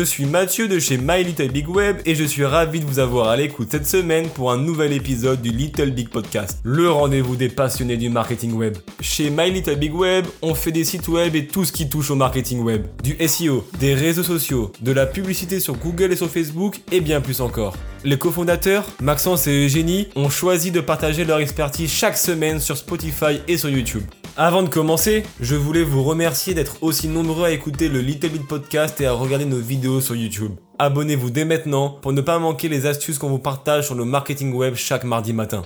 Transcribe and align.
Je 0.00 0.04
suis 0.06 0.24
Mathieu 0.24 0.66
de 0.66 0.78
chez 0.78 0.96
My 0.96 1.22
Little 1.22 1.50
Big 1.50 1.68
Web 1.68 1.98
et 2.06 2.14
je 2.14 2.24
suis 2.24 2.46
ravi 2.46 2.80
de 2.80 2.86
vous 2.86 3.00
avoir 3.00 3.28
à 3.28 3.36
l'écoute 3.36 3.68
cette 3.70 3.86
semaine 3.86 4.30
pour 4.30 4.50
un 4.50 4.56
nouvel 4.56 4.94
épisode 4.94 5.42
du 5.42 5.50
Little 5.50 5.90
Big 5.90 6.08
Podcast, 6.08 6.58
le 6.62 6.90
rendez-vous 6.90 7.36
des 7.36 7.50
passionnés 7.50 7.98
du 7.98 8.08
marketing 8.08 8.54
web. 8.54 8.78
Chez 9.02 9.28
My 9.28 9.50
Little 9.50 9.76
Big 9.76 9.94
Web, 9.94 10.24
on 10.40 10.54
fait 10.54 10.72
des 10.72 10.84
sites 10.84 11.06
web 11.08 11.36
et 11.36 11.46
tout 11.46 11.66
ce 11.66 11.72
qui 11.72 11.90
touche 11.90 12.10
au 12.10 12.14
marketing 12.14 12.60
web, 12.62 12.86
du 13.02 13.14
SEO, 13.28 13.68
des 13.78 13.92
réseaux 13.92 14.22
sociaux, 14.22 14.72
de 14.80 14.92
la 14.92 15.04
publicité 15.04 15.60
sur 15.60 15.76
Google 15.76 16.12
et 16.12 16.16
sur 16.16 16.30
Facebook 16.30 16.80
et 16.90 17.02
bien 17.02 17.20
plus 17.20 17.42
encore. 17.42 17.76
Les 18.02 18.16
cofondateurs, 18.16 18.86
Maxence 19.02 19.48
et 19.48 19.66
Eugénie, 19.66 20.08
ont 20.16 20.30
choisi 20.30 20.70
de 20.70 20.80
partager 20.80 21.26
leur 21.26 21.40
expertise 21.40 21.92
chaque 21.92 22.16
semaine 22.16 22.58
sur 22.58 22.78
Spotify 22.78 23.42
et 23.48 23.58
sur 23.58 23.68
YouTube. 23.68 24.04
Avant 24.36 24.62
de 24.62 24.68
commencer, 24.68 25.24
je 25.40 25.56
voulais 25.56 25.82
vous 25.82 26.04
remercier 26.04 26.54
d'être 26.54 26.82
aussi 26.82 27.08
nombreux 27.08 27.46
à 27.46 27.50
écouter 27.50 27.88
le 27.88 28.00
Little 28.00 28.28
Bit 28.28 28.46
Podcast 28.46 29.00
et 29.00 29.06
à 29.06 29.12
regarder 29.12 29.44
nos 29.44 29.58
vidéos 29.58 30.00
sur 30.00 30.14
YouTube. 30.14 30.52
Abonnez-vous 30.78 31.30
dès 31.30 31.44
maintenant 31.44 31.90
pour 31.90 32.12
ne 32.12 32.20
pas 32.20 32.38
manquer 32.38 32.68
les 32.68 32.86
astuces 32.86 33.18
qu'on 33.18 33.28
vous 33.28 33.40
partage 33.40 33.86
sur 33.86 33.96
le 33.96 34.04
marketing 34.04 34.54
web 34.54 34.76
chaque 34.76 35.02
mardi 35.02 35.32
matin. 35.32 35.62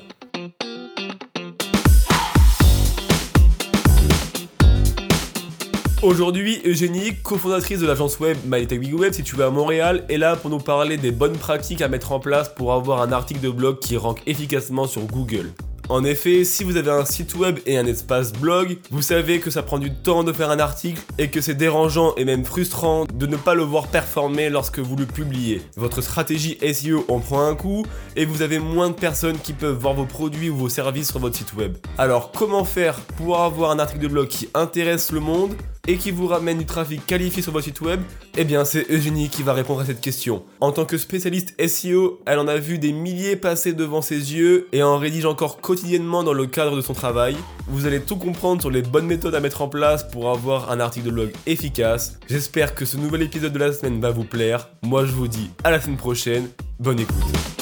Aujourd'hui, 6.03 6.61
Eugénie, 6.65 7.17
cofondatrice 7.23 7.81
de 7.81 7.87
l'agence 7.87 8.19
web 8.19 8.37
My 8.47 8.67
Web 8.93 9.13
située 9.13 9.43
à 9.43 9.51
Montréal, 9.51 10.05
est 10.09 10.19
là 10.19 10.37
pour 10.37 10.51
nous 10.51 10.59
parler 10.59 10.97
des 10.97 11.13
bonnes 11.13 11.37
pratiques 11.37 11.83
à 11.83 11.89
mettre 11.89 12.13
en 12.13 12.21
place 12.21 12.49
pour 12.49 12.73
avoir 12.73 13.03
un 13.03 13.13
article 13.13 13.41
de 13.41 13.51
blog 13.51 13.79
qui 13.79 13.97
rank 13.97 14.23
efficacement 14.27 14.87
sur 14.87 15.03
Google. 15.03 15.53
En 15.91 16.03
effet, 16.03 16.45
si 16.45 16.65
vous 16.65 16.77
avez 16.77 16.91
un 16.91 17.05
site 17.05 17.35
web 17.35 17.59
et 17.67 17.77
un 17.77 17.85
espace 17.85 18.33
blog, 18.33 18.79
vous 18.91 19.03
savez 19.03 19.39
que 19.39 19.51
ça 19.51 19.63
prend 19.63 19.79
du 19.79 19.93
temps 19.93 20.25
de 20.25 20.33
faire 20.33 20.51
un 20.51 20.59
article 20.59 21.03
et 21.19 21.29
que 21.29 21.43
c'est 21.43 21.55
dérangeant 21.55 22.15
et 22.17 22.25
même 22.25 22.47
frustrant 22.47 23.05
de 23.13 23.27
ne 23.27 23.37
pas 23.37 23.55
le 23.55 23.63
voir 23.63 23.89
performer 23.89 24.49
lorsque 24.49 24.79
vous 24.79 24.97
le 24.97 25.05
publiez. 25.05 25.61
Votre 25.77 26.01
stratégie 26.01 26.57
SEO 26.73 27.05
en 27.09 27.21
prend 27.21 27.47
un 27.47 27.55
coup 27.55 27.85
et 28.17 28.25
vous 28.25 28.41
avez 28.41 28.59
moins 28.59 28.89
de 28.89 28.95
personnes 28.95 29.39
qui 29.39 29.53
peuvent 29.53 29.77
voir 29.77 29.93
vos 29.93 30.07
produits 30.07 30.49
ou 30.49 30.57
vos 30.57 30.71
services 30.71 31.11
sur 31.11 31.19
votre 31.19 31.37
site 31.37 31.53
web. 31.53 31.77
Alors 31.99 32.33
comment 32.33 32.65
faire 32.65 32.99
pour 33.19 33.41
avoir 33.41 33.71
un 33.71 33.79
article 33.79 34.03
de 34.03 34.09
blog 34.09 34.29
qui 34.29 34.49
intéresse 34.55 35.13
le 35.13 35.21
monde? 35.21 35.55
Et 35.87 35.97
qui 35.97 36.11
vous 36.11 36.27
ramène 36.27 36.59
du 36.59 36.67
trafic 36.67 37.05
qualifié 37.07 37.43
sur 37.43 37.53
votre 37.53 37.65
site 37.65 37.81
web 37.81 38.01
Eh 38.37 38.45
bien, 38.45 38.65
c'est 38.65 38.91
Eugénie 38.91 39.29
qui 39.29 39.43
va 39.43 39.53
répondre 39.53 39.81
à 39.81 39.85
cette 39.85 40.01
question. 40.01 40.45
En 40.61 40.73
tant 40.73 40.85
que 40.85 40.99
spécialiste 40.99 41.55
SEO, 41.67 42.21
elle 42.27 42.39
en 42.39 42.49
a 42.49 42.57
vu 42.57 42.79
des 42.79 42.93
milliers 42.93 43.37
passer 43.37 43.73
devant 43.73 44.03
ses 44.03 44.35
yeux 44.35 44.69
et 44.73 44.83
en 44.83 44.99
rédige 44.99 45.27
encore 45.27 45.61
quotidiennement 45.61 46.25
dans 46.25 46.33
le 46.33 46.47
cadre 46.47 46.77
de 46.77 46.81
son 46.81 46.95
travail. 46.95 47.37
Vous 47.69 47.87
allez 47.87 48.01
tout 48.01 48.17
comprendre 48.17 48.61
sur 48.61 48.71
les 48.71 48.83
bonnes 48.83 49.07
méthodes 49.07 49.35
à 49.35 49.41
mettre 49.41 49.63
en 49.63 49.69
place 49.69 50.09
pour 50.09 50.31
avoir 50.31 50.71
un 50.71 50.81
article 50.81 51.07
de 51.07 51.13
blog 51.13 51.33
efficace. 51.47 52.19
J'espère 52.29 52.75
que 52.75 52.85
ce 52.85 52.97
nouvel 52.97 53.23
épisode 53.23 53.53
de 53.53 53.59
la 53.59 53.73
semaine 53.73 54.01
va 54.01 54.11
vous 54.11 54.25
plaire. 54.25 54.69
Moi, 54.83 55.05
je 55.05 55.13
vous 55.13 55.29
dis 55.29 55.51
à 55.65 55.71
la 55.71 55.81
semaine 55.81 55.97
prochaine. 55.97 56.49
Bonne 56.79 57.01
écoute. 57.01 57.54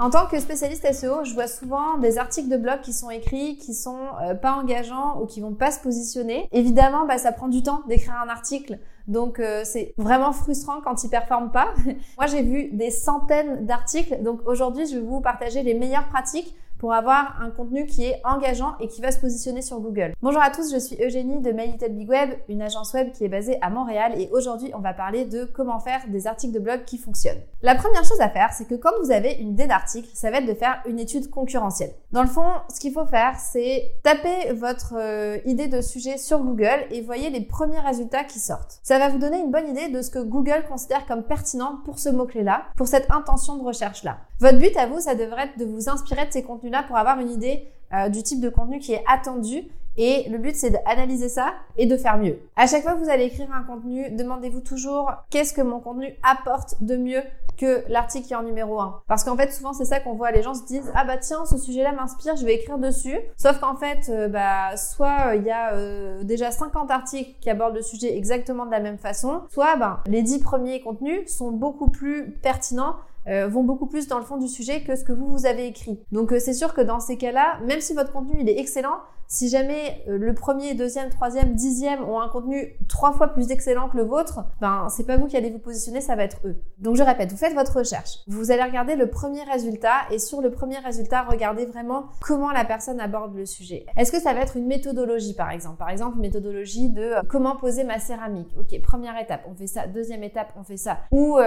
En 0.00 0.10
tant 0.10 0.26
que 0.26 0.38
spécialiste 0.38 0.86
SEO, 0.92 1.24
je 1.24 1.34
vois 1.34 1.48
souvent 1.48 1.98
des 1.98 2.18
articles 2.18 2.48
de 2.48 2.56
blog 2.56 2.80
qui 2.82 2.92
sont 2.92 3.10
écrits, 3.10 3.56
qui 3.56 3.74
sont 3.74 3.98
euh, 4.22 4.34
pas 4.34 4.52
engageants 4.52 5.20
ou 5.20 5.26
qui 5.26 5.40
vont 5.40 5.54
pas 5.54 5.72
se 5.72 5.80
positionner. 5.80 6.48
Évidemment, 6.52 7.04
bah, 7.04 7.18
ça 7.18 7.32
prend 7.32 7.48
du 7.48 7.64
temps 7.64 7.82
d'écrire 7.88 8.14
un 8.24 8.28
article. 8.28 8.78
Donc 9.08 9.40
euh, 9.40 9.62
c'est 9.64 9.94
vraiment 9.96 10.32
frustrant 10.32 10.80
quand 10.84 11.02
ils 11.02 11.10
performent 11.10 11.50
pas. 11.50 11.74
Moi 12.16 12.26
j'ai 12.28 12.42
vu 12.42 12.68
des 12.72 12.92
centaines 12.92 13.66
d'articles. 13.66 14.22
Donc 14.22 14.40
aujourd'hui 14.46 14.86
je 14.86 14.96
vais 14.96 15.04
vous 15.04 15.20
partager 15.20 15.64
les 15.64 15.74
meilleures 15.74 16.06
pratiques 16.08 16.54
pour 16.78 16.92
avoir 16.92 17.40
un 17.42 17.50
contenu 17.50 17.86
qui 17.86 18.04
est 18.04 18.20
engageant 18.24 18.76
et 18.80 18.88
qui 18.88 19.00
va 19.00 19.10
se 19.10 19.18
positionner 19.18 19.62
sur 19.62 19.80
Google. 19.80 20.14
Bonjour 20.22 20.42
à 20.42 20.50
tous, 20.50 20.72
je 20.72 20.78
suis 20.78 20.96
Eugénie 21.02 21.40
de 21.40 21.50
My 21.50 21.66
Little 21.66 21.92
Big 21.92 22.08
Web, 22.08 22.30
une 22.48 22.62
agence 22.62 22.92
web 22.94 23.12
qui 23.12 23.24
est 23.24 23.28
basée 23.28 23.58
à 23.60 23.70
Montréal 23.70 24.12
et 24.16 24.28
aujourd'hui 24.32 24.70
on 24.74 24.80
va 24.80 24.94
parler 24.94 25.24
de 25.24 25.44
comment 25.44 25.80
faire 25.80 26.02
des 26.08 26.26
articles 26.26 26.54
de 26.54 26.60
blog 26.60 26.84
qui 26.84 26.98
fonctionnent. 26.98 27.40
La 27.62 27.74
première 27.74 28.04
chose 28.04 28.20
à 28.20 28.28
faire, 28.28 28.52
c'est 28.52 28.66
que 28.66 28.76
quand 28.76 28.92
vous 29.02 29.10
avez 29.10 29.32
une 29.32 29.50
idée 29.50 29.66
d'article, 29.66 30.08
ça 30.14 30.30
va 30.30 30.38
être 30.38 30.46
de 30.46 30.54
faire 30.54 30.80
une 30.86 30.98
étude 30.98 31.28
concurrentielle. 31.28 31.92
Dans 32.12 32.22
le 32.22 32.28
fond, 32.28 32.46
ce 32.72 32.80
qu'il 32.80 32.92
faut 32.92 33.06
faire, 33.06 33.38
c'est 33.38 33.92
taper 34.02 34.52
votre 34.52 34.94
euh, 34.96 35.38
idée 35.44 35.68
de 35.68 35.80
sujet 35.80 36.16
sur 36.18 36.40
Google 36.40 36.86
et 36.90 37.00
voyez 37.00 37.30
les 37.30 37.40
premiers 37.40 37.80
résultats 37.80 38.24
qui 38.24 38.38
sortent. 38.38 38.78
Ça 38.82 38.98
va 38.98 39.08
vous 39.08 39.18
donner 39.18 39.40
une 39.40 39.50
bonne 39.50 39.68
idée 39.68 39.88
de 39.88 40.00
ce 40.02 40.10
que 40.10 40.20
Google 40.20 40.64
considère 40.68 41.06
comme 41.06 41.24
pertinent 41.24 41.78
pour 41.84 41.98
ce 41.98 42.08
mot-clé-là, 42.08 42.62
pour 42.76 42.86
cette 42.86 43.10
intention 43.10 43.56
de 43.56 43.64
recherche-là. 43.64 44.18
Votre 44.40 44.58
but 44.58 44.76
à 44.76 44.86
vous, 44.86 45.00
ça 45.00 45.16
devrait 45.16 45.46
être 45.46 45.58
de 45.58 45.64
vous 45.64 45.88
inspirer 45.88 46.26
de 46.26 46.32
ces 46.32 46.44
pour 46.86 46.96
avoir 46.96 47.18
une 47.20 47.30
idée 47.30 47.68
euh, 47.94 48.08
du 48.08 48.22
type 48.22 48.40
de 48.40 48.48
contenu 48.48 48.78
qui 48.78 48.92
est 48.92 49.04
attendu. 49.06 49.64
Et 49.96 50.28
le 50.28 50.38
but, 50.38 50.54
c'est 50.54 50.70
d'analyser 50.70 51.28
ça 51.28 51.54
et 51.76 51.86
de 51.86 51.96
faire 51.96 52.18
mieux. 52.18 52.38
À 52.54 52.68
chaque 52.68 52.82
fois 52.82 52.94
que 52.94 53.00
vous 53.00 53.10
allez 53.10 53.24
écrire 53.24 53.48
un 53.52 53.64
contenu, 53.64 54.10
demandez-vous 54.10 54.60
toujours 54.60 55.10
qu'est-ce 55.28 55.52
que 55.52 55.60
mon 55.60 55.80
contenu 55.80 56.14
apporte 56.22 56.76
de 56.80 56.96
mieux 56.96 57.22
que 57.58 57.82
l'article 57.88 58.26
qui 58.26 58.32
est 58.32 58.36
en 58.36 58.44
numéro 58.44 58.80
1. 58.80 59.02
Parce 59.08 59.24
qu'en 59.24 59.36
fait, 59.36 59.52
souvent, 59.52 59.72
c'est 59.72 59.84
ça 59.84 59.98
qu'on 59.98 60.14
voit. 60.14 60.30
Les 60.30 60.42
gens 60.42 60.54
se 60.54 60.64
disent, 60.64 60.90
ah 60.94 61.04
bah 61.04 61.16
tiens, 61.16 61.44
ce 61.44 61.58
sujet-là 61.58 61.92
m'inspire, 61.92 62.36
je 62.36 62.44
vais 62.44 62.54
écrire 62.54 62.78
dessus. 62.78 63.18
Sauf 63.36 63.58
qu'en 63.58 63.74
fait, 63.74 64.08
euh, 64.08 64.28
bah, 64.28 64.76
soit 64.76 65.34
il 65.34 65.42
y 65.42 65.50
a 65.50 65.74
euh, 65.74 66.22
déjà 66.22 66.52
50 66.52 66.90
articles 66.90 67.34
qui 67.40 67.50
abordent 67.50 67.74
le 67.74 67.82
sujet 67.82 68.16
exactement 68.16 68.66
de 68.66 68.70
la 68.70 68.80
même 68.80 68.98
façon, 68.98 69.42
soit 69.50 69.76
ben, 69.76 69.98
les 70.06 70.22
10 70.22 70.38
premiers 70.38 70.80
contenus 70.80 71.26
sont 71.26 71.50
beaucoup 71.50 71.90
plus 71.90 72.30
pertinents 72.30 72.94
euh, 73.28 73.48
vont 73.48 73.64
beaucoup 73.64 73.86
plus 73.86 74.08
dans 74.08 74.18
le 74.18 74.24
fond 74.24 74.36
du 74.36 74.48
sujet 74.48 74.82
que 74.82 74.96
ce 74.96 75.04
que 75.04 75.12
vous 75.12 75.28
vous 75.28 75.46
avez 75.46 75.66
écrit. 75.66 76.00
Donc 76.12 76.32
euh, 76.32 76.38
c'est 76.38 76.54
sûr 76.54 76.74
que 76.74 76.80
dans 76.80 77.00
ces 77.00 77.16
cas-là, 77.16 77.58
même 77.66 77.80
si 77.80 77.94
votre 77.94 78.12
contenu 78.12 78.38
il 78.40 78.48
est 78.48 78.58
excellent, 78.58 78.98
si 79.30 79.50
jamais 79.50 80.02
euh, 80.08 80.16
le 80.16 80.32
premier, 80.32 80.74
deuxième, 80.74 81.10
troisième, 81.10 81.54
dixième 81.54 82.02
ont 82.02 82.18
un 82.18 82.28
contenu 82.28 82.78
trois 82.88 83.12
fois 83.12 83.28
plus 83.28 83.50
excellent 83.50 83.90
que 83.90 83.98
le 83.98 84.04
vôtre, 84.04 84.40
ben 84.62 84.86
c'est 84.88 85.04
pas 85.04 85.18
vous 85.18 85.26
qui 85.26 85.36
allez 85.36 85.50
vous 85.50 85.58
positionner, 85.58 86.00
ça 86.00 86.16
va 86.16 86.24
être 86.24 86.38
eux. 86.46 86.56
Donc 86.78 86.96
je 86.96 87.02
répète, 87.02 87.30
vous 87.30 87.36
faites 87.36 87.52
votre 87.52 87.76
recherche. 87.76 88.20
Vous 88.26 88.50
allez 88.50 88.62
regarder 88.62 88.96
le 88.96 89.10
premier 89.10 89.42
résultat 89.42 90.10
et 90.10 90.18
sur 90.18 90.40
le 90.40 90.50
premier 90.50 90.78
résultat, 90.78 91.24
regardez 91.28 91.66
vraiment 91.66 92.06
comment 92.22 92.50
la 92.52 92.64
personne 92.64 93.00
aborde 93.00 93.34
le 93.34 93.44
sujet. 93.44 93.84
Est-ce 93.98 94.10
que 94.10 94.20
ça 94.20 94.32
va 94.32 94.40
être 94.40 94.56
une 94.56 94.66
méthodologie 94.66 95.34
par 95.34 95.50
exemple? 95.50 95.76
Par 95.76 95.90
exemple, 95.90 96.16
une 96.16 96.22
méthodologie 96.22 96.88
de 96.88 97.12
comment 97.28 97.56
poser 97.56 97.84
ma 97.84 97.98
céramique. 97.98 98.48
Ok, 98.58 98.80
première 98.80 99.20
étape, 99.20 99.42
on 99.50 99.54
fait 99.54 99.66
ça. 99.66 99.86
Deuxième 99.86 100.22
étape, 100.22 100.54
on 100.58 100.64
fait 100.64 100.78
ça. 100.78 101.00
Ou 101.10 101.38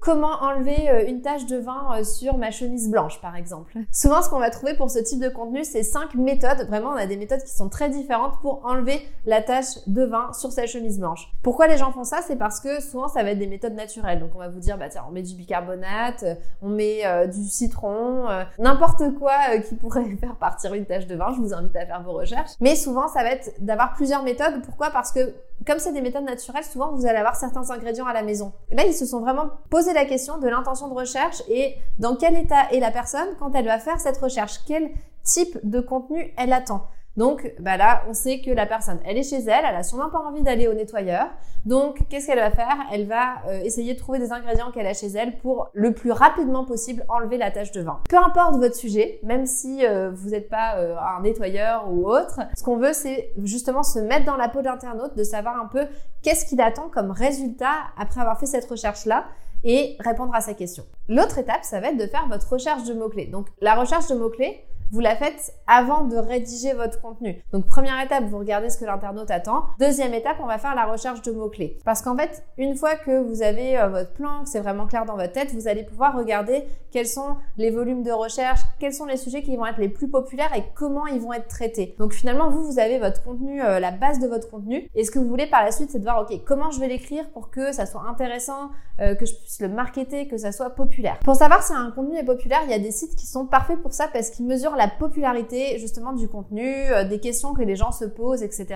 comment 0.00 0.42
enlever 0.42 1.06
une 1.08 1.22
de 1.38 1.56
vin 1.56 2.02
sur 2.04 2.36
ma 2.36 2.50
chemise 2.50 2.90
blanche 2.90 3.20
par 3.20 3.36
exemple. 3.36 3.78
Souvent, 3.92 4.22
ce 4.22 4.28
qu'on 4.28 4.38
va 4.38 4.50
trouver 4.50 4.74
pour 4.74 4.90
ce 4.90 4.98
type 4.98 5.20
de 5.20 5.28
contenu, 5.28 5.64
c'est 5.64 5.82
cinq 5.82 6.14
méthodes. 6.14 6.66
Vraiment, 6.68 6.90
on 6.90 6.96
a 6.96 7.06
des 7.06 7.16
méthodes 7.16 7.42
qui 7.42 7.54
sont 7.54 7.68
très 7.68 7.88
différentes 7.88 8.40
pour 8.40 8.64
enlever 8.64 9.00
la 9.26 9.42
tache 9.42 9.86
de 9.86 10.04
vin 10.04 10.32
sur 10.32 10.52
sa 10.52 10.66
chemise 10.66 10.98
blanche. 10.98 11.30
Pourquoi 11.42 11.66
les 11.66 11.76
gens 11.76 11.92
font 11.92 12.04
ça? 12.04 12.20
C'est 12.26 12.36
parce 12.36 12.60
que 12.60 12.82
souvent 12.82 13.08
ça 13.08 13.22
va 13.22 13.30
être 13.30 13.38
des 13.38 13.46
méthodes 13.46 13.74
naturelles. 13.74 14.20
Donc 14.20 14.30
on 14.34 14.38
va 14.38 14.48
vous 14.48 14.60
dire 14.60 14.78
bah 14.78 14.88
tiens, 14.88 15.04
on 15.08 15.12
met 15.12 15.22
du 15.22 15.34
bicarbonate, 15.34 16.22
euh, 16.22 16.34
on 16.62 16.68
met 16.68 17.06
euh, 17.06 17.26
du 17.26 17.44
citron, 17.44 18.28
euh, 18.28 18.44
n'importe 18.58 19.02
quoi 19.18 19.58
qui 19.66 19.74
pourrait 19.74 20.04
faire 20.20 20.36
partir 20.36 20.74
une 20.74 20.86
tache 20.86 21.06
de 21.06 21.16
vin. 21.16 21.32
Je 21.34 21.40
vous 21.40 21.54
invite 21.54 21.74
à 21.76 21.86
faire 21.86 22.02
vos 22.02 22.12
recherches. 22.12 22.52
Mais 22.60 22.76
souvent 22.76 23.08
ça 23.08 23.22
va 23.22 23.30
être 23.32 23.52
d'avoir 23.60 23.94
plusieurs 23.94 24.22
méthodes. 24.22 24.62
Pourquoi? 24.64 24.90
Parce 24.90 25.12
que 25.12 25.34
comme 25.66 25.78
c'est 25.78 25.92
des 25.92 26.00
méthodes 26.00 26.24
naturelles, 26.24 26.64
souvent 26.64 26.92
vous 26.92 27.06
allez 27.06 27.18
avoir 27.18 27.36
certains 27.36 27.70
ingrédients 27.70 28.06
à 28.06 28.12
la 28.12 28.22
maison. 28.22 28.52
Là, 28.70 28.84
ils 28.86 28.94
se 28.94 29.06
sont 29.06 29.20
vraiment 29.20 29.50
posé 29.68 29.92
la 29.92 30.04
question 30.04 30.38
de 30.38 30.48
l'intention 30.48 30.88
de 30.88 30.94
recherche 30.94 31.42
et 31.48 31.74
dans 31.98 32.16
quel 32.16 32.36
état 32.36 32.70
est 32.72 32.80
la 32.80 32.90
personne 32.90 33.28
quand 33.38 33.54
elle 33.54 33.66
va 33.66 33.78
faire 33.78 34.00
cette 34.00 34.18
recherche? 34.18 34.60
Quel 34.66 34.90
type 35.22 35.58
de 35.62 35.80
contenu 35.80 36.32
elle 36.36 36.52
attend? 36.52 36.86
Donc 37.20 37.52
bah 37.60 37.76
là, 37.76 38.02
on 38.08 38.14
sait 38.14 38.40
que 38.40 38.50
la 38.50 38.64
personne, 38.64 38.98
elle 39.04 39.18
est 39.18 39.28
chez 39.28 39.42
elle, 39.42 39.62
elle 39.68 39.76
a 39.76 39.82
sûrement 39.82 40.08
pas 40.08 40.20
envie 40.20 40.42
d'aller 40.42 40.68
au 40.68 40.72
nettoyeur. 40.72 41.26
Donc 41.66 41.98
qu'est-ce 42.08 42.26
qu'elle 42.26 42.38
va 42.38 42.50
faire? 42.50 42.78
Elle 42.90 43.06
va 43.06 43.42
euh, 43.46 43.60
essayer 43.60 43.92
de 43.92 43.98
trouver 43.98 44.18
des 44.18 44.32
ingrédients 44.32 44.70
qu'elle 44.70 44.86
a 44.86 44.94
chez 44.94 45.08
elle 45.08 45.36
pour 45.36 45.68
le 45.74 45.92
plus 45.92 46.12
rapidement 46.12 46.64
possible 46.64 47.04
enlever 47.10 47.36
la 47.36 47.50
tache 47.50 47.72
de 47.72 47.82
vin. 47.82 48.00
Peu 48.08 48.16
importe 48.16 48.56
votre 48.56 48.74
sujet, 48.74 49.20
même 49.22 49.44
si 49.44 49.84
euh, 49.84 50.10
vous 50.10 50.30
n'êtes 50.30 50.48
pas 50.48 50.78
euh, 50.78 50.96
un 50.96 51.20
nettoyeur 51.20 51.92
ou 51.92 52.08
autre, 52.08 52.40
ce 52.56 52.62
qu'on 52.62 52.78
veut 52.78 52.94
c'est 52.94 53.34
justement 53.44 53.82
se 53.82 53.98
mettre 53.98 54.24
dans 54.24 54.38
la 54.38 54.48
peau 54.48 54.62
d'internaute, 54.62 55.14
de 55.14 55.22
savoir 55.22 55.60
un 55.60 55.66
peu 55.66 55.84
qu'est-ce 56.22 56.46
qu'il 56.46 56.62
attend 56.62 56.88
comme 56.88 57.10
résultat 57.10 57.74
après 57.98 58.22
avoir 58.22 58.40
fait 58.40 58.46
cette 58.46 58.64
recherche-là 58.64 59.26
et 59.62 59.98
répondre 60.00 60.34
à 60.34 60.40
sa 60.40 60.54
question. 60.54 60.84
L'autre 61.06 61.36
étape, 61.36 61.64
ça 61.64 61.80
va 61.80 61.88
être 61.88 61.98
de 61.98 62.06
faire 62.06 62.26
votre 62.30 62.50
recherche 62.50 62.84
de 62.84 62.94
mots-clés. 62.94 63.26
Donc 63.26 63.48
la 63.60 63.74
recherche 63.74 64.08
de 64.08 64.14
mots-clés, 64.14 64.64
vous 64.90 65.00
la 65.00 65.16
faites 65.16 65.52
avant 65.66 66.04
de 66.04 66.16
rédiger 66.16 66.72
votre 66.72 67.00
contenu. 67.00 67.42
Donc 67.52 67.66
première 67.66 68.00
étape, 68.02 68.24
vous 68.24 68.38
regardez 68.38 68.70
ce 68.70 68.78
que 68.78 68.84
l'internaute 68.84 69.30
attend. 69.30 69.64
Deuxième 69.78 70.14
étape, 70.14 70.36
on 70.42 70.46
va 70.46 70.58
faire 70.58 70.74
la 70.74 70.86
recherche 70.86 71.22
de 71.22 71.32
mots-clés. 71.32 71.78
Parce 71.84 72.02
qu'en 72.02 72.16
fait, 72.16 72.44
une 72.58 72.76
fois 72.76 72.96
que 72.96 73.22
vous 73.22 73.42
avez 73.42 73.78
euh, 73.78 73.88
votre 73.88 74.12
plan, 74.12 74.42
que 74.42 74.48
c'est 74.48 74.60
vraiment 74.60 74.86
clair 74.86 75.04
dans 75.04 75.16
votre 75.16 75.32
tête, 75.32 75.52
vous 75.54 75.68
allez 75.68 75.84
pouvoir 75.84 76.16
regarder 76.16 76.64
quels 76.90 77.06
sont 77.06 77.36
les 77.56 77.70
volumes 77.70 78.02
de 78.02 78.10
recherche, 78.10 78.60
quels 78.78 78.92
sont 78.92 79.06
les 79.06 79.16
sujets 79.16 79.42
qui 79.42 79.56
vont 79.56 79.66
être 79.66 79.78
les 79.78 79.88
plus 79.88 80.08
populaires 80.08 80.54
et 80.56 80.64
comment 80.74 81.06
ils 81.06 81.20
vont 81.20 81.32
être 81.32 81.48
traités. 81.48 81.94
Donc 81.98 82.12
finalement, 82.12 82.50
vous, 82.50 82.64
vous 82.64 82.78
avez 82.78 82.98
votre 82.98 83.22
contenu, 83.22 83.62
euh, 83.62 83.78
la 83.78 83.92
base 83.92 84.18
de 84.18 84.26
votre 84.26 84.50
contenu. 84.50 84.88
Et 84.94 85.04
ce 85.04 85.10
que 85.10 85.18
vous 85.18 85.28
voulez 85.28 85.46
par 85.46 85.64
la 85.64 85.70
suite, 85.70 85.90
c'est 85.90 85.98
de 85.98 86.04
voir, 86.04 86.22
ok, 86.22 86.40
comment 86.44 86.70
je 86.70 86.80
vais 86.80 86.88
l'écrire 86.88 87.28
pour 87.30 87.50
que 87.50 87.72
ça 87.72 87.86
soit 87.86 88.02
intéressant, 88.08 88.70
euh, 89.00 89.14
que 89.14 89.24
je 89.24 89.34
puisse 89.34 89.60
le 89.60 89.68
marketer, 89.68 90.28
que 90.28 90.36
ça 90.36 90.52
soit 90.52 90.70
populaire. 90.70 91.18
Pour 91.24 91.36
savoir 91.36 91.62
si 91.62 91.72
un 91.72 91.90
contenu 91.90 92.16
est 92.18 92.24
populaire, 92.24 92.60
il 92.64 92.70
y 92.70 92.74
a 92.74 92.78
des 92.78 92.90
sites 92.90 93.16
qui 93.16 93.26
sont 93.26 93.46
parfaits 93.46 93.80
pour 93.80 93.92
ça 93.92 94.08
parce 94.12 94.30
qu'ils 94.30 94.46
mesurent 94.46 94.76
la 94.80 94.88
popularité 94.88 95.78
justement 95.78 96.12
du 96.12 96.26
contenu, 96.26 96.64
euh, 96.64 97.04
des 97.04 97.20
questions 97.20 97.52
que 97.54 97.62
les 97.62 97.76
gens 97.76 97.92
se 97.92 98.06
posent, 98.06 98.42
etc. 98.42 98.66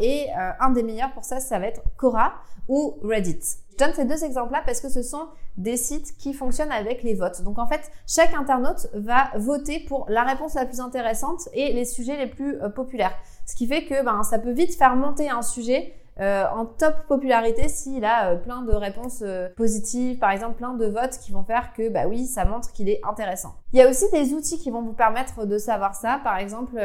Et 0.00 0.26
un 0.60 0.70
des 0.70 0.82
meilleurs 0.82 1.12
pour 1.12 1.24
ça, 1.24 1.38
ça 1.40 1.58
va 1.58 1.66
être 1.66 1.82
Quora 1.96 2.32
ou 2.68 2.98
Reddit. 3.02 3.40
Je 3.72 3.76
donne 3.76 3.94
ces 3.94 4.04
deux 4.04 4.24
exemples-là 4.24 4.62
parce 4.66 4.80
que 4.80 4.88
ce 4.88 5.02
sont 5.02 5.28
des 5.56 5.76
sites 5.76 6.16
qui 6.18 6.34
fonctionnent 6.34 6.72
avec 6.72 7.02
les 7.02 7.14
votes. 7.14 7.42
Donc 7.42 7.58
en 7.58 7.66
fait, 7.66 7.90
chaque 8.06 8.34
internaute 8.34 8.88
va 8.94 9.30
voter 9.36 9.80
pour 9.80 10.06
la 10.08 10.24
réponse 10.24 10.54
la 10.54 10.66
plus 10.66 10.80
intéressante 10.80 11.48
et 11.52 11.72
les 11.72 11.84
sujets 11.84 12.16
les 12.16 12.26
plus 12.26 12.60
euh, 12.60 12.68
populaires. 12.68 13.14
Ce 13.46 13.54
qui 13.54 13.66
fait 13.66 13.84
que 13.84 14.04
ben, 14.04 14.22
ça 14.22 14.38
peut 14.38 14.52
vite 14.52 14.76
faire 14.76 14.96
monter 14.96 15.30
un 15.30 15.42
sujet 15.42 15.94
euh, 16.20 16.44
en 16.54 16.66
top 16.66 17.06
popularité 17.08 17.68
s'il 17.68 18.04
a 18.04 18.30
euh, 18.30 18.36
plein 18.36 18.62
de 18.62 18.72
réponses 18.72 19.24
positives, 19.56 20.18
par 20.18 20.30
exemple 20.30 20.56
plein 20.56 20.74
de 20.74 20.86
votes 20.86 21.18
qui 21.18 21.32
vont 21.32 21.44
faire 21.44 21.72
que 21.72 21.88
bah 21.88 22.06
oui, 22.06 22.26
ça 22.26 22.44
montre 22.44 22.72
qu'il 22.72 22.88
est 22.88 23.00
intéressant. 23.08 23.54
Il 23.72 23.78
y 23.78 23.82
a 23.82 23.88
aussi 23.88 24.04
des 24.12 24.34
outils 24.34 24.58
qui 24.58 24.70
vont 24.70 24.82
vous 24.82 24.92
permettre 24.92 25.46
de 25.46 25.58
savoir 25.58 25.94
ça. 25.94 26.20
Par 26.22 26.36
exemple, 26.36 26.78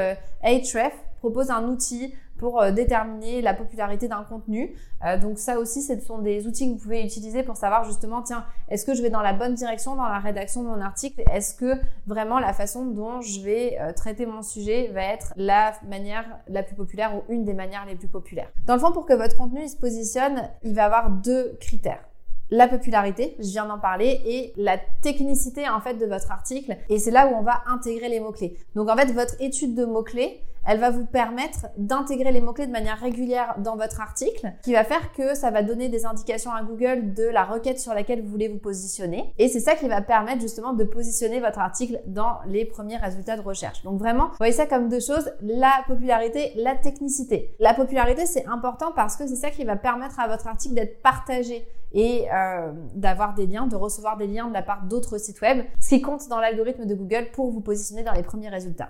Ahrefs 0.44 1.04
propose 1.20 1.52
un 1.52 1.68
outil 1.68 2.14
pour 2.38 2.62
euh, 2.62 2.72
déterminer 2.72 3.42
la 3.42 3.54
popularité 3.54 4.08
d'un 4.08 4.24
contenu. 4.24 4.76
Euh, 5.06 5.18
donc 5.18 5.38
ça 5.40 5.60
aussi, 5.60 5.82
ce 5.82 6.00
sont 6.00 6.20
des 6.20 6.48
outils 6.48 6.68
que 6.68 6.74
vous 6.74 6.84
pouvez 6.84 7.04
utiliser 7.04 7.44
pour 7.44 7.58
savoir 7.58 7.84
justement, 7.84 8.22
tiens, 8.22 8.46
est-ce 8.70 8.86
que 8.86 8.94
je 8.94 9.02
vais 9.02 9.10
dans 9.10 9.22
la 9.22 9.34
bonne 9.34 9.54
direction 9.54 9.96
dans 9.96 10.08
la 10.08 10.20
rédaction 10.20 10.64
de 10.64 10.68
mon 10.68 10.82
article? 10.82 11.24
Est-ce 11.34 11.56
que 11.56 11.80
vraiment 12.06 12.40
la 12.40 12.54
façon 12.54 12.86
dont 12.86 13.22
je 13.22 13.42
vais 13.42 13.78
euh, 13.80 13.94
traiter 13.94 14.26
mon 14.26 14.42
sujet 14.42 14.90
va 14.94 15.04
être 15.04 15.34
la 15.36 15.74
manière 15.88 16.26
la 16.48 16.64
plus 16.64 16.76
populaire 16.76 17.16
ou 17.16 17.24
une 17.32 17.44
des 17.44 17.54
manières 17.54 17.86
les 17.86 17.96
plus 17.96 18.08
populaires? 18.08 18.52
Dans 18.66 18.74
le 18.74 18.80
fond, 18.80 18.92
pour 18.92 19.06
que 19.06 19.14
votre 19.14 19.38
contenu 19.38 19.68
se 19.68 19.78
positionne, 19.78 20.50
il 20.64 20.74
va 20.74 20.86
avoir 20.86 21.10
deux 21.10 21.58
critères 21.60 22.02
la 22.50 22.68
popularité, 22.68 23.36
je 23.40 23.50
viens 23.50 23.66
d'en 23.66 23.80
parler, 23.80 24.22
et 24.26 24.54
la 24.58 24.78
technicité 25.02 25.68
en 25.68 25.82
fait 25.82 25.96
de 25.96 26.06
votre 26.06 26.32
article. 26.32 26.78
Et 26.90 27.00
c'est 27.00 27.12
là 27.12 27.28
où 27.28 27.36
on 27.36 27.42
va 27.42 27.64
intégrer 27.68 28.10
les 28.10 28.20
mots-clés. 28.20 28.58
Donc 28.76 28.90
en 28.90 28.96
fait, 28.96 29.12
votre 29.12 29.36
étude 29.42 29.76
de 29.76 29.86
mots-clés, 29.86 30.42
elle 30.68 30.80
va 30.80 30.92
vous 30.92 31.06
permettre 31.06 31.68
d'intégrer 31.78 32.32
les 32.32 32.42
mots-clés 32.42 32.68
de 32.68 32.72
manière 32.72 33.00
régulière 33.00 33.56
dans 33.60 33.78
votre 33.78 34.02
article, 34.02 34.52
qui 34.64 34.74
va 34.74 34.84
faire 34.84 35.14
que 35.14 35.34
ça 35.34 35.50
va 35.50 35.64
donner 35.64 35.88
des 35.90 36.06
indications 36.06 36.52
à 36.52 36.62
Google 36.62 37.14
de 37.14 37.24
la 37.24 37.46
requête 37.46 37.80
sur 37.80 37.94
laquelle 37.94 38.22
vous 38.22 38.30
voulez 38.30 38.50
vous 38.50 38.60
positionner. 38.60 39.34
Et 39.38 39.48
c'est 39.48 39.62
ça 39.62 39.76
qui 39.76 39.88
va 39.88 40.02
permettre 40.02 40.42
justement 40.42 40.74
de 40.74 40.84
positionner 40.84 41.40
votre 41.40 41.60
article 41.60 42.02
dans 42.06 42.40
les 42.48 42.66
premiers 42.66 42.98
résultats 42.98 43.38
de 43.38 43.42
recherche. 43.42 43.82
Donc 43.84 43.98
vraiment, 43.98 44.32
voyez 44.38 44.54
ça 44.54 44.66
comme 44.66 44.90
deux 44.90 45.00
choses, 45.00 45.32
la 45.42 45.72
popularité, 45.88 46.52
la 46.56 46.76
technicité. 46.76 47.56
La 47.60 47.74
popularité, 47.74 48.26
c'est 48.26 48.46
important 48.46 48.92
parce 48.96 49.16
que 49.16 49.26
c'est 49.26 49.36
ça 49.36 49.50
qui 49.50 49.64
va 49.64 49.78
permettre 49.78 50.20
à 50.20 50.28
votre 50.28 50.48
article 50.48 50.76
d'être 50.76 51.02
partagé 51.02 51.66
et 51.94 52.28
euh, 52.34 52.74
d'avoir 52.94 53.34
des 53.34 53.48
liens, 53.48 53.68
de 53.68 53.78
recevoir 53.78 54.18
des 54.18 54.28
liens 54.28 54.48
de 54.48 54.54
la 54.54 54.62
part 54.62 54.84
d'autres 54.84 55.18
sites 55.18 55.42
web, 55.42 55.66
ce 55.80 55.90
qui 55.90 56.02
compte 56.02 56.28
dans 56.28 56.40
l'algorithme 56.40 56.86
de 56.86 56.94
Google 56.94 57.28
pour 57.32 57.52
vous 57.52 57.62
positionner 57.62 58.04
dans 58.04 58.14
les 58.14 58.24
premiers 58.24 58.50
résultats. 58.50 58.90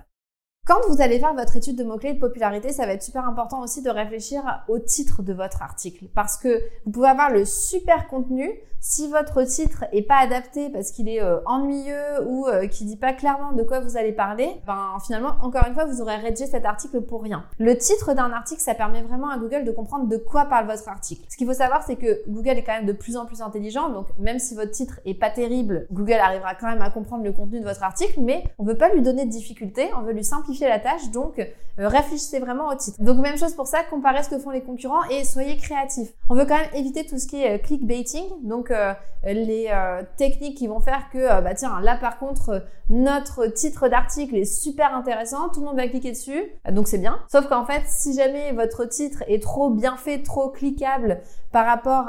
Quand 0.68 0.82
vous 0.90 1.02
allez 1.02 1.18
faire 1.18 1.34
votre 1.34 1.56
étude 1.56 1.78
de 1.78 1.86
mots-clés 1.86 2.16
de 2.16 2.20
popularité, 2.20 2.74
ça 2.74 2.86
va 2.86 2.92
être 2.92 3.02
super 3.02 3.26
important 3.26 3.62
aussi 3.62 3.82
de 3.82 3.90
réfléchir 3.90 4.44
au 4.68 4.80
titre 4.80 5.24
de 5.24 5.32
votre 5.32 5.62
article. 5.62 6.08
Parce 6.14 6.36
que 6.36 6.62
vous 6.84 6.92
pouvez 6.92 7.08
avoir 7.08 7.32
le 7.32 7.46
super 7.46 8.10
contenu, 8.10 8.52
si 8.80 9.10
votre 9.10 9.44
titre 9.44 9.86
est 9.92 10.02
pas 10.02 10.18
adapté 10.18 10.70
parce 10.70 10.92
qu'il 10.92 11.10
est 11.10 11.22
euh, 11.22 11.40
ennuyeux 11.46 12.24
ou 12.26 12.48
euh, 12.48 12.68
qui 12.68 12.86
dit 12.86 12.96
pas 12.96 13.14
clairement 13.14 13.52
de 13.52 13.64
quoi 13.64 13.80
vous 13.80 13.98
allez 13.98 14.12
parler, 14.12 14.50
ben 14.66 14.98
finalement, 15.06 15.36
encore 15.42 15.66
une 15.68 15.74
fois, 15.74 15.86
vous 15.86 16.02
aurez 16.02 16.18
rédigé 16.18 16.46
cet 16.46 16.66
article 16.66 17.02
pour 17.02 17.24
rien. 17.24 17.44
Le 17.60 17.78
titre 17.78 18.14
d'un 18.14 18.32
article, 18.32 18.62
ça 18.62 18.76
permet 18.76 19.02
vraiment 19.02 19.30
à 19.30 19.38
Google 19.38 19.64
de 19.66 19.72
comprendre 19.72 20.08
de 20.08 20.18
quoi 20.18 20.46
parle 20.46 20.68
votre 20.68 20.88
article. 20.88 21.26
Ce 21.30 21.38
qu'il 21.38 21.48
faut 21.48 21.54
savoir, 21.54 21.84
c'est 21.84 21.96
que 21.96 22.22
Google 22.28 22.52
est 22.52 22.64
quand 22.64 22.74
même 22.74 22.86
de 22.86 22.94
plus 22.94 23.18
en 23.18 23.26
plus 23.26 23.42
intelligent, 23.42 23.90
donc 23.90 24.08
même 24.20 24.40
si 24.40 24.54
votre 24.56 24.72
titre 24.72 25.00
est 25.06 25.16
pas 25.16 25.30
terrible, 25.30 25.88
Google 25.92 26.14
arrivera 26.14 26.56
quand 26.56 26.68
même 26.68 26.82
à 26.82 26.90
comprendre 26.90 27.24
le 27.24 27.32
contenu 27.32 27.60
de 27.60 27.66
votre 27.66 27.84
article, 27.84 28.20
mais 28.22 28.44
on 28.58 28.64
veut 28.64 28.78
pas 28.78 28.94
lui 28.94 29.02
donner 29.02 29.26
de 29.26 29.32
difficultés, 29.32 29.90
on 29.98 30.04
veut 30.04 30.14
lui 30.14 30.24
simplifier 30.24 30.57
la 30.66 30.80
tâche, 30.80 31.12
donc 31.12 31.40
euh, 31.40 31.88
réfléchissez 31.88 32.40
vraiment 32.40 32.70
au 32.70 32.76
titre. 32.76 32.98
Donc 33.02 33.18
même 33.20 33.38
chose 33.38 33.54
pour 33.54 33.68
ça, 33.68 33.80
comparez 33.90 34.24
ce 34.24 34.30
que 34.30 34.40
font 34.40 34.50
les 34.50 34.62
concurrents 34.62 35.04
et 35.12 35.24
soyez 35.24 35.58
créatifs. 35.58 36.10
On 36.30 36.36
veut 36.36 36.46
quand 36.46 36.58
même 36.58 36.74
éviter 36.74 37.06
tout 37.06 37.20
ce 37.20 37.28
qui 37.28 37.44
est 37.44 37.60
clickbaiting, 37.60 38.26
donc 38.42 38.72
euh, 38.72 38.94
les 39.24 39.68
euh, 39.72 40.02
techniques 40.18 40.58
qui 40.58 40.68
vont 40.68 40.80
faire 40.80 41.10
que, 41.12 41.42
bah 41.42 41.54
tiens, 41.54 41.80
là 41.82 41.98
par 42.00 42.18
contre, 42.18 42.64
notre 42.90 43.46
titre 43.48 43.90
d'article 43.90 44.36
est 44.36 44.46
super 44.46 44.96
intéressant, 44.96 45.50
tout 45.50 45.60
le 45.60 45.68
monde 45.68 45.76
va 45.76 45.88
cliquer 45.88 46.12
dessus, 46.12 46.44
donc 46.72 46.88
c'est 46.88 46.98
bien. 46.98 47.20
Sauf 47.32 47.48
qu'en 47.48 47.66
fait, 47.66 47.84
si 47.86 48.16
jamais 48.16 48.54
votre 48.54 48.86
titre 48.86 49.24
est 49.28 49.44
trop 49.44 49.70
bien 49.70 49.98
fait, 49.98 50.24
trop 50.24 50.50
cliquable 50.50 51.22
par 51.52 51.66
rapport 51.66 52.08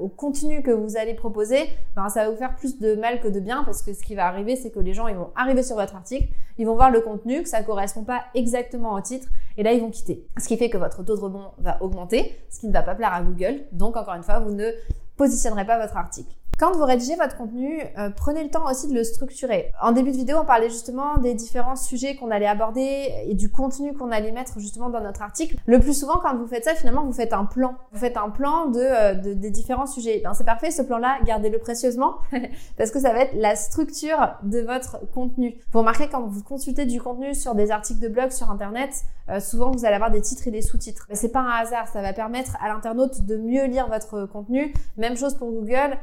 au 0.00 0.08
contenu 0.08 0.62
que 0.62 0.70
vous 0.70 0.96
allez 0.96 1.14
proposer, 1.14 1.68
ben, 1.94 2.08
ça 2.08 2.24
va 2.24 2.30
vous 2.30 2.36
faire 2.36 2.56
plus 2.56 2.78
de 2.78 2.94
mal 2.94 3.20
que 3.20 3.28
de 3.28 3.40
bien 3.40 3.64
parce 3.64 3.82
que 3.82 3.92
ce 3.92 4.02
qui 4.02 4.14
va 4.14 4.26
arriver, 4.26 4.56
c'est 4.56 4.70
que 4.70 4.80
les 4.80 4.94
gens 4.94 5.08
ils 5.08 5.16
vont 5.16 5.30
arriver 5.36 5.62
sur 5.62 5.76
votre 5.76 5.94
article, 5.94 6.28
ils 6.58 6.66
vont 6.66 6.74
voir 6.74 6.90
le 6.90 7.00
contenu, 7.00 7.42
que 7.42 7.48
ça 7.48 7.62
correspond 7.62 8.04
pas 8.04 8.24
exactement 8.34 8.94
au 8.94 9.00
titre, 9.00 9.28
et 9.56 9.62
là 9.62 9.72
ils 9.72 9.80
vont 9.80 9.90
quitter. 9.90 10.26
Ce 10.38 10.48
qui 10.48 10.56
fait 10.56 10.70
que 10.70 10.78
votre 10.78 11.04
taux 11.04 11.16
de 11.16 11.20
rebond 11.20 11.50
va 11.58 11.82
augmenter, 11.82 12.38
ce 12.50 12.60
qui 12.60 12.66
ne 12.66 12.72
va 12.72 12.82
pas 12.82 12.94
plaire 12.94 13.12
à 13.12 13.22
Google. 13.22 13.62
Donc 13.72 13.96
encore 13.96 14.14
une 14.14 14.22
fois, 14.22 14.38
vous 14.38 14.52
ne 14.52 14.70
positionnerez 15.16 15.66
pas 15.66 15.78
votre 15.78 15.96
article. 15.96 16.34
Quand 16.58 16.72
vous 16.72 16.84
rédigez 16.84 17.16
votre 17.16 17.36
contenu, 17.36 17.82
euh, 17.98 18.10
prenez 18.14 18.44
le 18.44 18.50
temps 18.50 18.70
aussi 18.70 18.86
de 18.86 18.94
le 18.94 19.02
structurer. 19.02 19.72
En 19.80 19.92
début 19.92 20.12
de 20.12 20.16
vidéo, 20.16 20.38
on 20.42 20.44
parlait 20.44 20.70
justement 20.70 21.16
des 21.18 21.34
différents 21.34 21.76
sujets 21.76 22.14
qu'on 22.14 22.30
allait 22.30 22.46
aborder 22.46 23.10
et 23.26 23.34
du 23.34 23.50
contenu 23.50 23.94
qu'on 23.94 24.12
allait 24.12 24.30
mettre 24.30 24.60
justement 24.60 24.88
dans 24.88 25.00
notre 25.00 25.22
article. 25.22 25.56
Le 25.66 25.80
plus 25.80 25.98
souvent, 25.98 26.20
quand 26.22 26.36
vous 26.36 26.46
faites 26.46 26.64
ça, 26.64 26.74
finalement, 26.74 27.04
vous 27.04 27.12
faites 27.12 27.32
un 27.32 27.46
plan. 27.46 27.74
Vous 27.90 27.98
faites 27.98 28.16
un 28.16 28.30
plan 28.30 28.66
de, 28.66 28.80
euh, 28.80 29.14
des 29.34 29.50
différents 29.50 29.86
sujets. 29.86 30.20
Ben, 30.22 30.34
c'est 30.34 30.44
parfait, 30.44 30.70
ce 30.70 30.82
plan-là, 30.82 31.18
gardez-le 31.24 31.58
précieusement 31.58 32.18
parce 32.76 32.90
que 32.90 33.00
ça 33.00 33.12
va 33.12 33.20
être 33.20 33.34
la 33.34 33.56
structure 33.56 34.36
de 34.42 34.60
votre 34.60 34.98
contenu. 35.12 35.56
Vous 35.72 35.80
remarquez 35.80 36.08
quand 36.08 36.22
vous 36.22 36.42
consultez 36.44 36.84
du 36.84 37.00
contenu 37.00 37.34
sur 37.34 37.54
des 37.54 37.70
articles 37.70 38.00
de 38.00 38.08
blog 38.08 38.30
sur 38.30 38.50
Internet, 38.50 38.90
euh, 39.28 39.40
souvent 39.40 39.70
vous 39.70 39.84
allez 39.84 39.94
avoir 39.94 40.10
des 40.10 40.20
titres 40.20 40.46
et 40.46 40.50
des 40.50 40.62
sous-titres. 40.62 41.06
Mais 41.08 41.14
c'est 41.14 41.30
pas 41.30 41.40
un 41.40 41.50
hasard, 41.50 41.88
ça 41.88 42.02
va 42.02 42.12
permettre 42.12 42.56
à 42.62 42.68
l'internaute 42.68 43.24
de 43.24 43.36
mieux 43.36 43.64
lire 43.64 43.88
votre 43.88 44.26
contenu. 44.26 44.72
Même 44.96 45.16
chose 45.16 45.34
pour 45.34 45.50
Google, 45.50 45.96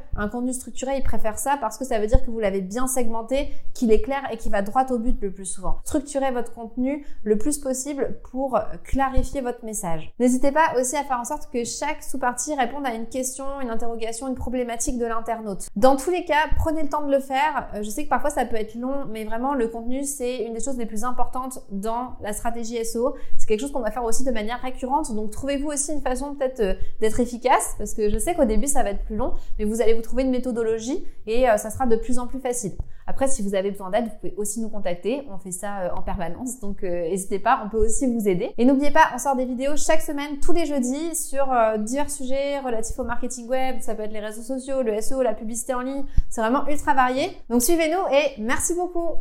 structuré, 0.52 0.96
il 0.96 1.02
préfère 1.02 1.38
ça 1.38 1.56
parce 1.60 1.78
que 1.78 1.84
ça 1.84 1.98
veut 1.98 2.06
dire 2.06 2.24
que 2.24 2.30
vous 2.30 2.40
l'avez 2.40 2.60
bien 2.60 2.86
segmenté, 2.86 3.50
qu'il 3.74 3.92
est 3.92 4.00
clair 4.00 4.22
et 4.30 4.36
qu'il 4.36 4.52
va 4.52 4.62
droit 4.62 4.86
au 4.90 4.98
but 4.98 5.20
le 5.20 5.32
plus 5.32 5.46
souvent. 5.46 5.78
Structurez 5.84 6.30
votre 6.30 6.52
contenu 6.52 7.06
le 7.22 7.38
plus 7.38 7.58
possible 7.58 8.18
pour 8.30 8.58
clarifier 8.84 9.40
votre 9.40 9.64
message. 9.64 10.12
N'hésitez 10.18 10.52
pas 10.52 10.72
aussi 10.78 10.96
à 10.96 11.04
faire 11.04 11.18
en 11.20 11.24
sorte 11.24 11.50
que 11.52 11.64
chaque 11.64 12.02
sous-partie 12.02 12.54
réponde 12.54 12.86
à 12.86 12.94
une 12.94 13.06
question, 13.06 13.44
une 13.60 13.70
interrogation, 13.70 14.28
une 14.28 14.34
problématique 14.34 14.98
de 14.98 15.06
l'internaute. 15.06 15.68
Dans 15.76 15.96
tous 15.96 16.10
les 16.10 16.24
cas, 16.24 16.48
prenez 16.56 16.82
le 16.82 16.88
temps 16.88 17.06
de 17.06 17.10
le 17.10 17.20
faire. 17.20 17.68
Euh, 17.74 17.82
je 17.82 17.90
sais 17.90 18.04
que 18.04 18.08
parfois 18.08 18.30
ça 18.30 18.44
peut 18.44 18.56
être 18.56 18.74
long, 18.74 19.06
mais 19.10 19.24
vraiment 19.24 19.54
le 19.54 19.68
contenu 19.68 20.04
c'est 20.04 20.44
une 20.44 20.54
des 20.54 20.60
choses 20.60 20.76
les 20.76 20.86
plus 20.86 21.04
importantes 21.04 21.60
dans 21.70 22.16
la 22.22 22.32
stratégie 22.32 22.82
SEO. 22.84 23.14
C'est 23.38 23.46
quelque 23.46 23.60
chose 23.60 23.72
qu'on 23.72 23.80
va 23.80 23.90
faire 23.90 24.04
aussi 24.04 24.24
de 24.24 24.30
manière 24.30 24.60
récurrente. 24.60 25.14
Donc 25.14 25.30
trouvez-vous 25.30 25.68
aussi 25.68 25.92
une 25.92 26.02
façon 26.02 26.34
peut-être 26.34 26.60
euh, 26.60 26.74
d'être 27.00 27.20
efficace 27.20 27.74
parce 27.78 27.94
que 27.94 28.10
je 28.10 28.18
sais 28.18 28.34
qu'au 28.34 28.44
début 28.44 28.66
ça 28.66 28.82
va 28.82 28.90
être 28.90 29.04
plus 29.04 29.16
long, 29.16 29.34
mais 29.58 29.64
vous 29.64 29.80
allez 29.80 29.94
vous 29.94 30.02
trouver 30.02 30.22
une 30.22 30.29
méthodologie 30.30 31.04
et 31.26 31.48
euh, 31.48 31.56
ça 31.56 31.70
sera 31.70 31.86
de 31.86 31.96
plus 31.96 32.18
en 32.18 32.26
plus 32.26 32.40
facile. 32.40 32.72
Après, 33.06 33.28
si 33.28 33.42
vous 33.42 33.54
avez 33.54 33.70
besoin 33.70 33.90
d'aide, 33.90 34.04
vous 34.04 34.16
pouvez 34.20 34.34
aussi 34.36 34.60
nous 34.60 34.68
contacter. 34.68 35.26
On 35.30 35.38
fait 35.38 35.50
ça 35.50 35.80
euh, 35.80 35.88
en 35.96 36.02
permanence, 36.02 36.60
donc 36.60 36.82
n'hésitez 36.82 37.38
pas, 37.38 37.62
on 37.64 37.68
peut 37.68 37.78
aussi 37.84 38.06
vous 38.06 38.28
aider. 38.28 38.52
Et 38.56 38.64
n'oubliez 38.64 38.90
pas, 38.90 39.10
on 39.14 39.18
sort 39.18 39.36
des 39.36 39.44
vidéos 39.44 39.76
chaque 39.76 40.02
semaine, 40.02 40.38
tous 40.40 40.52
les 40.52 40.66
jeudis, 40.66 41.14
sur 41.14 41.46
divers 41.78 42.10
sujets 42.10 42.60
relatifs 42.60 42.98
au 42.98 43.04
marketing 43.04 43.48
web. 43.48 43.76
Ça 43.80 43.94
peut 43.94 44.02
être 44.02 44.12
les 44.12 44.20
réseaux 44.20 44.42
sociaux, 44.42 44.82
le 44.82 45.00
SEO, 45.00 45.22
la 45.22 45.34
publicité 45.34 45.74
en 45.74 45.80
ligne. 45.80 46.04
C'est 46.28 46.40
vraiment 46.40 46.66
ultra 46.68 46.94
varié. 46.94 47.36
Donc 47.48 47.62
suivez-nous 47.62 48.14
et 48.14 48.40
merci 48.40 48.74
beaucoup. 48.74 49.20